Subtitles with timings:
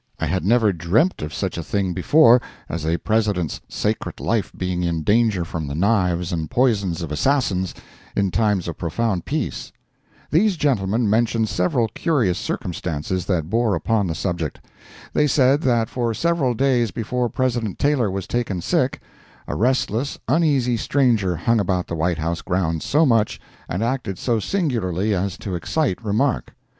[0.19, 4.81] I had never dreamt of such a thing before as a President's sacred life being
[4.81, 7.75] in danger from the knives and poisons of assassins
[8.15, 9.71] in times of profound peace.
[10.31, 14.59] These gentlemen mentioned several curious circumstances that bore upon the subject.
[15.13, 19.01] They said that for several days before President Taylor was taken sick,
[19.47, 23.39] a restless, uneasy stranger hung about the White House grounds so much,
[23.69, 26.55] and acted so singularly as to excite remark.